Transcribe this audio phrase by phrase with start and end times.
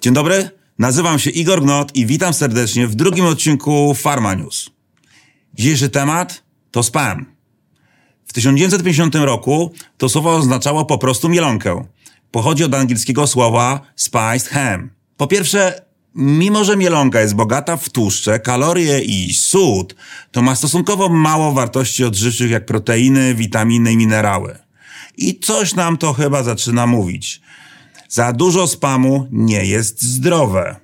[0.00, 4.70] Dzień dobry, nazywam się Igor Gnot i witam serdecznie w drugim odcinku Pharma News.
[5.54, 7.26] Dzisiejszy temat to spam.
[8.26, 11.84] W 1950 roku to słowo oznaczało po prostu mielonkę.
[12.30, 14.90] Pochodzi od angielskiego słowa spiced ham.
[15.16, 15.85] Po pierwsze,
[16.16, 19.94] mimo że mielonka jest bogata w tłuszcze, kalorie i sód,
[20.30, 24.58] to ma stosunkowo mało wartości odżywczych jak proteiny, witaminy i minerały.
[25.16, 27.40] I coś nam to chyba zaczyna mówić.
[28.08, 30.76] Za dużo spamu nie jest zdrowe.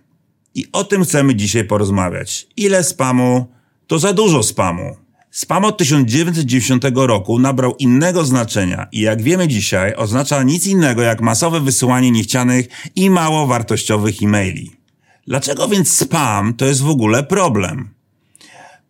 [0.55, 2.47] I o tym chcemy dzisiaj porozmawiać.
[2.57, 3.47] Ile spamu
[3.87, 4.97] to za dużo spamu?
[5.31, 11.21] Spam od 1990 roku nabrał innego znaczenia i jak wiemy dzisiaj oznacza nic innego jak
[11.21, 14.82] masowe wysyłanie niechcianych i mało wartościowych e-maili.
[15.27, 17.89] Dlaczego więc spam to jest w ogóle problem?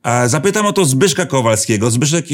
[0.02, 1.90] E, Zapytam o to Zbyszka Kowalskiego.
[1.90, 2.26] Zbyszek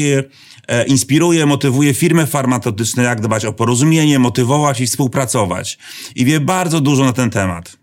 [0.67, 5.77] e, inspiruje, motywuje firmy farmaceutyczne, jak dbać o porozumienie, motywować i współpracować.
[6.15, 7.77] I wie bardzo dużo na ten temat.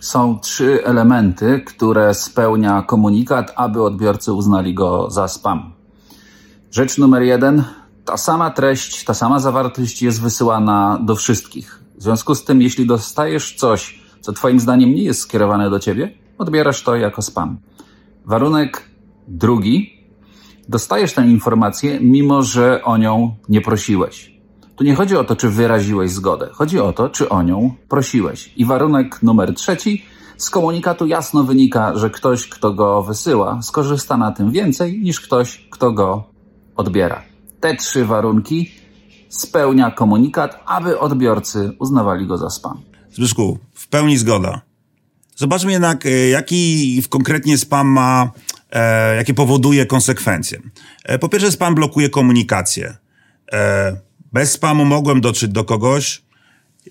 [0.00, 5.72] Są trzy elementy, które spełnia komunikat, aby odbiorcy uznali go za spam.
[6.70, 7.64] Rzecz numer jeden.
[8.04, 11.82] Ta sama treść, ta sama zawartość jest wysyłana do wszystkich.
[11.98, 16.14] W związku z tym, jeśli dostajesz coś, co Twoim zdaniem nie jest skierowane do Ciebie,
[16.38, 17.58] odbierasz to jako spam.
[18.24, 18.88] Warunek
[19.28, 20.02] drugi.
[20.68, 24.32] Dostajesz tę informację, mimo że o nią nie prosiłeś.
[24.76, 26.48] Tu nie chodzi o to, czy wyraziłeś zgodę.
[26.52, 28.52] Chodzi o to, czy o nią prosiłeś.
[28.56, 30.04] I warunek numer trzeci.
[30.36, 35.68] Z komunikatu jasno wynika, że ktoś, kto go wysyła, skorzysta na tym więcej niż ktoś,
[35.70, 36.24] kto go
[36.76, 37.22] odbiera.
[37.60, 38.70] Te trzy warunki
[39.28, 42.91] spełnia komunikat, aby odbiorcy uznawali go za spam.
[43.12, 44.60] Zbyszku, w pełni zgoda.
[45.36, 48.30] Zobaczmy jednak, e, jaki konkretnie spam ma,
[48.70, 50.60] e, jakie powoduje konsekwencje.
[51.04, 52.96] E, po pierwsze, spam blokuje komunikację.
[53.52, 53.96] E,
[54.32, 56.22] bez spamu mogłem dotrzeć do kogoś.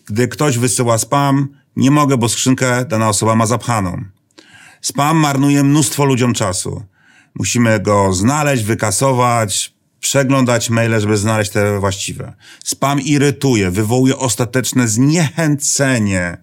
[0.06, 4.04] Gdy ktoś wysyła spam, nie mogę, bo skrzynkę dana osoba ma zapchaną.
[4.82, 6.84] Spam marnuje mnóstwo ludziom czasu.
[7.36, 12.34] Musimy go znaleźć, wykasować, przeglądać maile, żeby znaleźć te właściwe.
[12.64, 16.38] Spam irytuje, wywołuje ostateczne zniechęcenie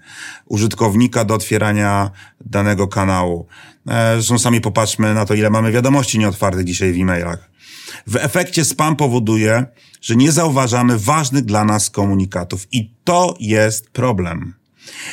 [0.46, 2.10] użytkownika do otwierania
[2.47, 3.47] danego kanału.
[3.88, 7.50] E, Zresztą sami popatrzmy na to, ile mamy wiadomości nieotwartych dzisiaj w e-mailach.
[8.06, 9.66] W efekcie spam powoduje,
[10.00, 14.54] że nie zauważamy ważnych dla nas komunikatów i to jest problem.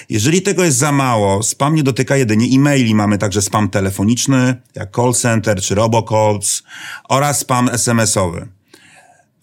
[0.09, 2.95] Jeżeli tego jest za mało, spam nie dotyka jedynie e-maili.
[2.95, 6.63] Mamy także spam telefoniczny, jak call center czy robocalls
[7.09, 8.47] oraz spam SMS-owy.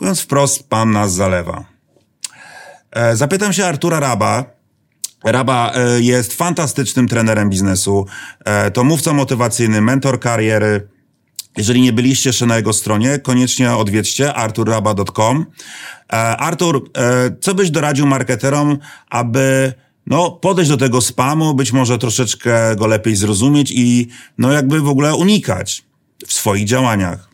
[0.00, 1.64] Mówiąc wprost, spam nas zalewa.
[2.90, 4.44] E, Zapytam się Artura Raba.
[5.24, 8.06] Raba e, jest fantastycznym trenerem biznesu.
[8.44, 10.88] E, To mówca motywacyjny, mentor kariery.
[11.56, 15.46] Jeżeli nie byliście jeszcze na jego stronie, koniecznie odwiedźcie arturraba.com.
[16.12, 16.90] E, Artur,
[17.40, 18.78] co byś doradził marketerom,
[19.10, 19.72] aby
[20.06, 24.08] no, podejść do tego spamu, być może troszeczkę go lepiej zrozumieć i
[24.38, 25.84] no jakby w ogóle unikać
[26.26, 27.28] w swoich działaniach?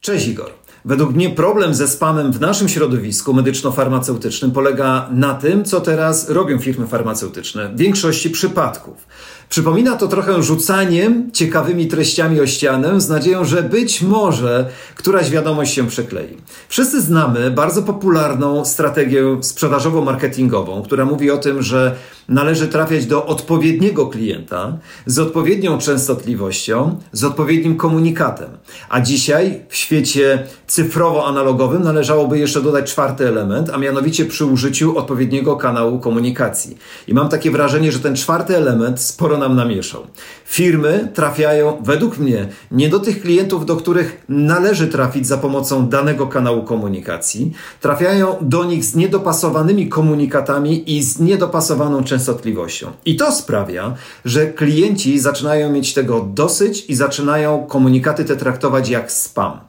[0.00, 0.63] Cześć Igor.
[0.86, 6.58] Według mnie problem ze spamem w naszym środowisku medyczno-farmaceutycznym polega na tym, co teraz robią
[6.58, 9.06] firmy farmaceutyczne w większości przypadków.
[9.48, 15.74] Przypomina to trochę rzucaniem ciekawymi treściami o ścianę z nadzieją, że być może któraś wiadomość
[15.74, 16.36] się przyklei.
[16.68, 21.94] Wszyscy znamy bardzo popularną strategię sprzedażowo-marketingową, która mówi o tym, że
[22.28, 28.50] należy trafiać do odpowiedniego klienta z odpowiednią częstotliwością, z odpowiednim komunikatem.
[28.88, 35.56] A dzisiaj w świecie cyfrowo-analogowym należałoby jeszcze dodać czwarty element, a mianowicie przy użyciu odpowiedniego
[35.56, 36.78] kanału komunikacji.
[37.08, 40.06] I mam takie wrażenie, że ten czwarty element sporo nam namieszał.
[40.44, 46.26] Firmy trafiają, według mnie, nie do tych klientów, do których należy trafić za pomocą danego
[46.26, 47.52] kanału komunikacji.
[47.80, 52.90] Trafiają do nich z niedopasowanymi komunikatami i z niedopasowaną częstotliwością.
[53.04, 59.12] I to sprawia, że klienci zaczynają mieć tego dosyć i zaczynają komunikaty te traktować jak
[59.12, 59.60] spam.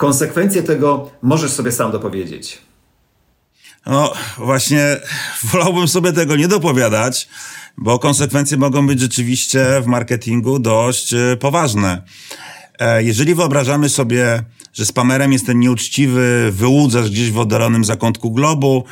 [0.00, 2.58] Konsekwencje tego możesz sobie sam dopowiedzieć.
[3.86, 4.96] No właśnie,
[5.42, 7.28] wolałbym sobie tego nie dopowiadać,
[7.76, 12.02] bo konsekwencje mogą być rzeczywiście w marketingu dość e, poważne.
[12.78, 14.42] E, Jeżeli wyobrażamy sobie,
[14.72, 18.84] że spamerem jest ten nieuczciwy wyłudzacz gdzieś w oddalonym zakątku globu,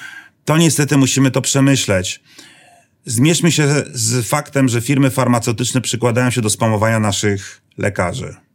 [0.45, 2.21] to niestety musimy to przemyśleć.
[3.07, 8.48] Zmierzmy się z faktem, że firmy farmaceutyczne przykładają się do spamowania naszych lekarzy.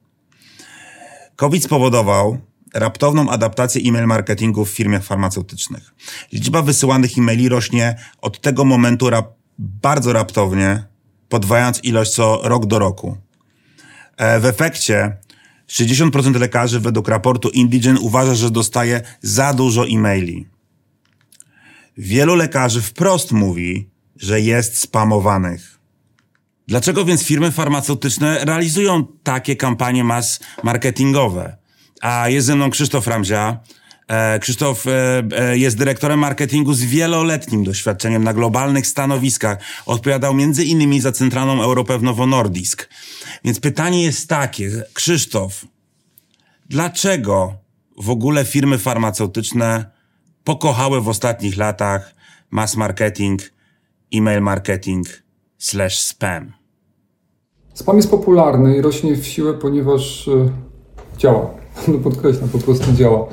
[1.35, 2.37] COVID spowodował
[2.73, 5.93] raptowną adaptację e-mail marketingu w firmach farmaceutycznych.
[6.31, 10.83] Liczba wysyłanych e-maili rośnie od tego momentu rap bardzo raptownie,
[11.29, 13.17] podwajając ilość co rok do roku.
[14.17, 15.17] E, W efekcie
[15.69, 20.47] 60% lekarzy według raportu Indigen uważa, że dostaje za dużo e-maili.
[21.97, 25.72] Wielu lekarzy wprost mówi, że jest spamowanych.
[26.67, 31.57] Dlaczego więc firmy farmaceutyczne realizują takie kampanie mas marketingowe?
[32.01, 33.59] A jest ze mną Krzysztof Ramzia.
[34.07, 39.57] E, Krzysztof e, e, jest dyrektorem marketingu z wieloletnim doświadczeniem na globalnych stanowiskach.
[39.85, 42.89] Odpowiadał między innymi za Centralną Europę w Nowo Nordisk.
[43.43, 45.65] Więc pytanie jest takie, Krzysztof,
[46.69, 47.53] dlaczego
[47.97, 49.85] w ogóle firmy farmaceutyczne
[50.43, 52.15] pokochały w ostatnich latach
[52.51, 53.41] mass marketing,
[54.13, 55.22] e-mail marketing
[55.63, 56.51] slash spam?
[57.73, 60.29] Spam jest popularny i rośnie w siłę, ponieważ
[61.17, 61.49] działa.
[61.87, 63.27] No podkreślam, po prostu działa.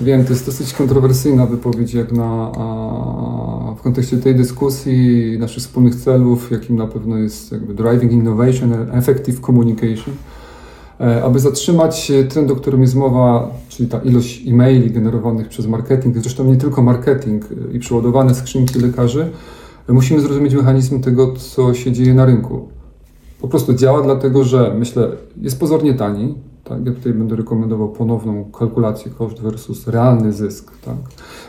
[0.00, 5.94] Wiem, to jest dosyć kontrowersyjna wypowiedź jak na, a, w kontekście tej dyskusji, naszych wspólnych
[5.94, 10.14] celów, jakim na pewno jest jakby driving innovation and effective communication.
[11.00, 16.16] E, aby zatrzymać trend, o którym jest mowa, czyli ta ilość e-maili generowanych przez marketing,
[16.18, 19.30] zresztą nie tylko marketing i przeładowane skrzynki lekarzy,
[19.88, 22.68] musimy zrozumieć mechanizm tego, co się dzieje na rynku.
[23.40, 26.34] Po prostu działa dlatego, że myślę, jest pozornie tani,
[26.64, 26.86] tak?
[26.86, 30.72] Ja tutaj będę rekomendował ponowną kalkulację koszt versus realny zysk.
[30.84, 30.96] Tak?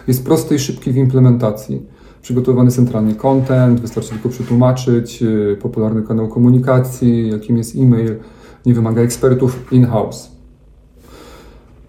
[0.08, 1.82] Jest prosty i szybki w implementacji.
[2.22, 8.16] Przygotowany centralnie content, wystarczy tylko przetłumaczyć, y, popularny kanał komunikacji, jakim jest e-mail,
[8.66, 10.33] nie wymaga ekspertów in-house.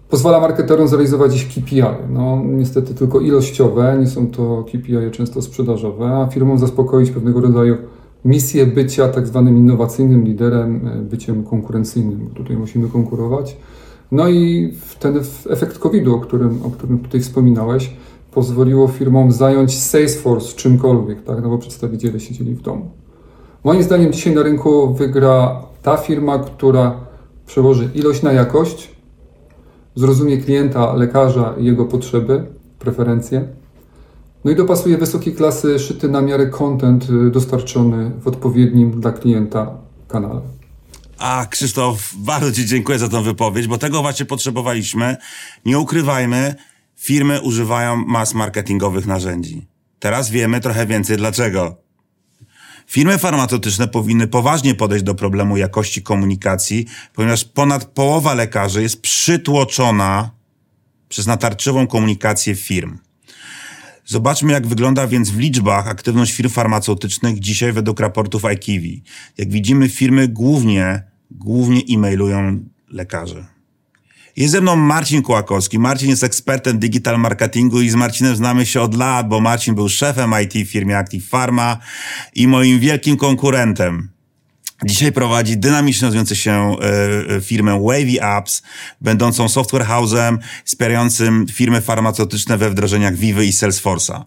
[0.09, 1.83] Pozwala marketerom zrealizować ich KPI.
[2.09, 7.77] No, niestety tylko ilościowe, nie są to KPI często sprzedażowe, a firmom zaspokoić pewnego rodzaju
[8.25, 13.57] misję bycia tak zwanym innowacyjnym liderem, e, byciem konkurencyjnym, tutaj musimy konkurować.
[14.11, 15.19] No i ten
[15.49, 17.93] efekt COVID-u, o którym, o którym tutaj wspominałeś,
[18.31, 21.43] pozwoliło firmom zająć Salesforce czymkolwiek, tak?
[21.43, 22.91] no bo przedstawiciele siedzieli w domu.
[23.63, 26.95] Moim zdaniem dzisiaj na rynku wygra ta firma, która
[27.45, 28.94] przełoży ilość na jakość,
[29.95, 32.45] zrozumie klienta, lekarza i jego potrzeby,
[32.79, 33.47] preferencje,
[34.45, 39.77] no i dopasuje wysokiej klasy szyty na miarę content y, dostarczony w odpowiednim dla klienta
[40.07, 40.41] kanale.
[41.17, 45.17] A Krzysztof, bardzo Ci dziękuję za tę wypowiedź, bo tego właśnie potrzebowaliśmy.
[45.65, 46.55] Nie ukrywajmy,
[46.95, 49.67] firmy używają mas marketingowych narzędzi.
[49.99, 51.84] Teraz wiemy trochę więcej dlaczego.
[52.87, 60.31] Firmy farmaceutyczne powinny poważnie podejść do problemu jakości komunikacji, ponieważ ponad połowa lekarzy jest przytłoczona
[61.09, 62.97] przez natarczywą komunikację firm.
[64.05, 69.03] Zobaczmy, jak wygląda więc w liczbach aktywność firm farmaceutycznych dzisiaj według raportów IKIVI.
[69.37, 73.54] Jak widzimy, firmy głównie, głównie e-mailują lekarzy.
[74.35, 75.79] Jest ze mną Marcin Kłakowski.
[75.79, 79.89] Marcin jest ekspertem digital marketingu i z Marcinem znamy się od lat, bo Marcin był
[79.89, 81.77] szefem IT w firmie Active Pharma
[82.35, 84.09] i moim wielkim konkurentem.
[84.85, 86.75] Dzisiaj prowadzi dynamicznie rozwijającą się
[87.37, 88.61] y, firmę Wavy Apps,
[89.01, 94.23] będącą software house'em wspierającym firmy farmaceutyczne we wdrożeniach Vivy i Salesforce'a.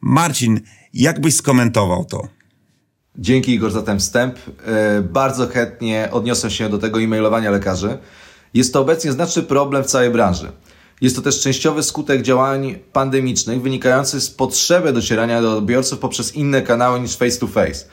[0.00, 0.60] Marcin,
[0.94, 2.28] jak byś skomentował to?
[3.18, 4.38] Dzięki Igor za ten wstęp.
[4.38, 7.98] Y, bardzo chętnie odniosę się do tego e-mailowania lekarzy.
[8.54, 10.52] Jest to obecnie znaczny problem w całej branży.
[11.00, 16.62] Jest to też częściowy skutek działań pandemicznych wynikający z potrzeby docierania do odbiorców poprzez inne
[16.62, 17.84] kanały niż face to face.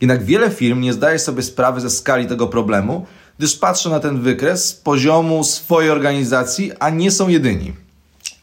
[0.00, 3.06] Jednak wiele firm nie zdaje sobie sprawy ze skali tego problemu,
[3.38, 7.72] gdyż patrzą na ten wykres z poziomu swojej organizacji, a nie są jedyni.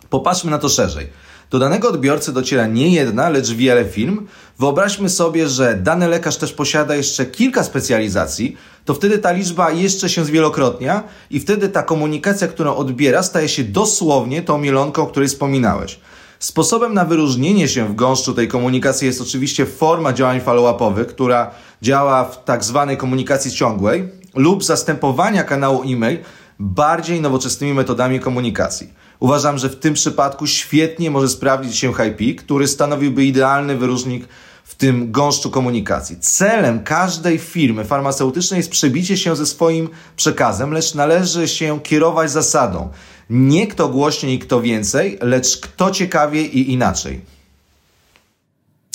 [0.09, 1.07] Popatrzmy na to szerzej.
[1.49, 4.27] Do danego odbiorcy dociera nie jedna, lecz wiele firm.
[4.59, 10.09] Wyobraźmy sobie, że dany lekarz też posiada jeszcze kilka specjalizacji, to wtedy ta liczba jeszcze
[10.09, 15.29] się zwielokrotnia i wtedy ta komunikacja, którą odbiera, staje się dosłownie tą mielonką, o której
[15.29, 15.99] wspominałeś.
[16.39, 22.23] Sposobem na wyróżnienie się w gąszczu tej komunikacji jest oczywiście forma działań follow-upowych, która działa
[22.23, 26.17] w tak zwanej komunikacji ciągłej lub zastępowania kanału e-mail
[26.59, 28.93] bardziej nowoczesnymi metodami komunikacji.
[29.19, 34.27] Uważam, że w tym przypadku świetnie może sprawdzić się HiPeak, który stanowiłby idealny wyróżnik
[34.63, 36.17] w tym gąszczu komunikacji.
[36.19, 42.89] Celem każdej firmy farmaceutycznej jest przebicie się ze swoim przekazem, lecz należy się kierować zasadą
[43.29, 47.21] nie kto głośniej, kto więcej, lecz kto ciekawiej i inaczej.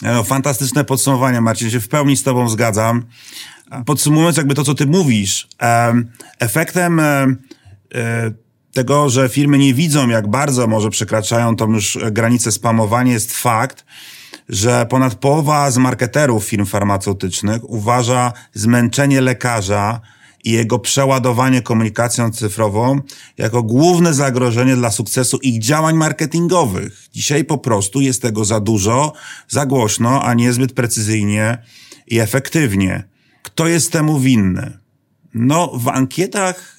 [0.02, 3.04] No, fantastyczne podsumowanie, Marcin, się w pełni z Tobą zgadzam.
[3.86, 5.48] Podsumowując jakby to, co Ty mówisz,
[6.38, 7.26] efektem e,
[8.72, 13.84] tego, że firmy nie widzą, jak bardzo może przekraczają tą już granicę spamowania, jest fakt,
[14.48, 20.00] że ponad połowa z marketerów firm farmaceutycznych uważa zmęczenie lekarza
[20.44, 23.00] i jego przeładowanie komunikacją cyfrową
[23.38, 27.08] jako główne zagrożenie dla sukcesu ich działań marketingowych.
[27.12, 29.12] Dzisiaj po prostu jest tego za dużo,
[29.48, 31.58] za głośno, a niezbyt precyzyjnie
[32.06, 33.04] i efektywnie.
[33.42, 34.78] Kto jest temu winny?
[35.34, 36.76] No, w ankietach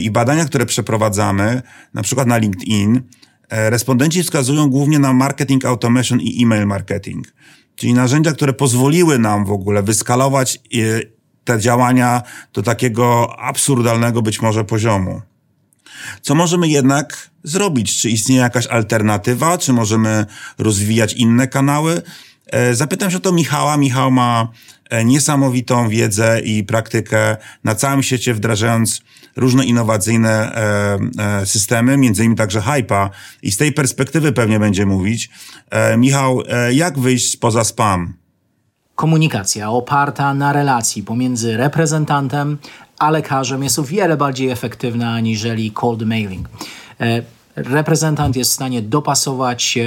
[0.00, 1.62] i badaniach, które przeprowadzamy,
[1.94, 3.00] na przykład na LinkedIn,
[3.48, 7.34] e, respondenci wskazują głównie na marketing automation i email marketing,
[7.76, 10.58] czyli narzędzia, które pozwoliły nam w ogóle wyskalować e,
[11.44, 15.22] te działania do takiego absurdalnego być może poziomu.
[16.22, 18.00] Co możemy jednak zrobić?
[18.00, 19.58] Czy istnieje jakaś alternatywa?
[19.58, 20.26] Czy możemy
[20.58, 22.02] rozwijać inne kanały?
[22.46, 23.76] E, zapytam się o to Michała.
[23.76, 24.48] Michał ma
[24.90, 29.02] e, niesamowitą wiedzę i praktykę na całym świecie, wdrażając
[29.38, 30.54] różne innowacyjne
[31.40, 33.10] e, systemy, między innymi także Hypa.
[33.42, 35.30] I z tej perspektywy pewnie będzie mówić.
[35.98, 36.42] Michał,
[36.72, 38.14] jak wyjść poza spam?
[38.94, 42.58] Komunikacja oparta na relacji pomiędzy reprezentantem
[42.98, 46.48] a lekarzem jest o wiele bardziej efektywna aniżeli cold mailing
[47.64, 49.78] reprezentant jest w stanie dopasować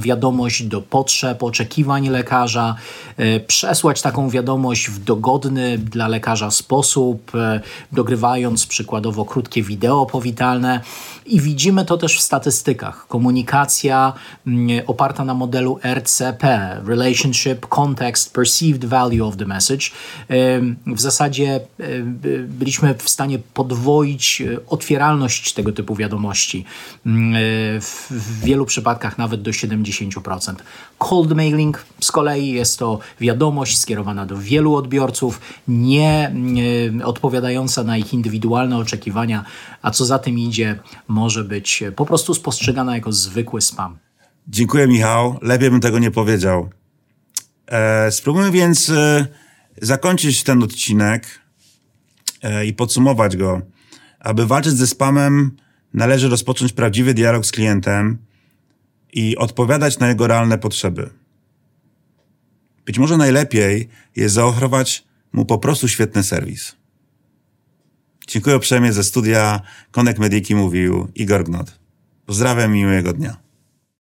[0.00, 2.74] wiadomość do potrzeb, oczekiwań lekarza,
[3.16, 7.60] e, przesłać taką wiadomość w dogodny dla lekarza sposób, e,
[7.92, 10.80] dogrywając przykładowo krótkie wideo powitalne.
[11.26, 13.06] I widzimy to też w statystykach.
[13.06, 14.12] Komunikacja
[14.86, 19.86] oparta na modelu RCP, Relationship, Context, Perceived Value of the Message.
[20.86, 21.60] W zasadzie
[22.48, 26.64] byliśmy w stanie podwoić e, otwieralność tego typu wiadomości.
[27.14, 30.54] E, w wielu przypadkach nawet do 70%.
[30.98, 36.34] Cold mailing z kolei jest to wiadomość skierowana do wielu odbiorców, nie
[37.04, 39.44] odpowiadająca na ich indywidualne oczekiwania,
[39.82, 40.78] a co za tym idzie,
[41.08, 43.98] może być po prostu spostrzegana jako zwykły spam.
[44.48, 45.38] Dziękuję, Michał.
[45.42, 46.70] Lepiej bym tego nie powiedział.
[47.66, 49.26] E, spróbujmy więc e,
[49.82, 51.26] zakończyć ten odcinek
[52.42, 53.60] e, i podsumować go.
[54.20, 55.56] Aby walczyć ze spamem,
[55.94, 58.18] należy rozpocząć prawdziwy dialog z klientem
[59.12, 61.10] i odpowiadać na jego realne potrzeby.
[62.86, 66.76] Być może najlepiej jest zaoferować mu po prostu świetny serwis.
[68.26, 69.60] Dziękuję uprzejmie ze studia
[69.90, 71.78] Konek Mediki mówił Igor Gnot.
[72.26, 73.43] Pozdrawiam i miłego dnia.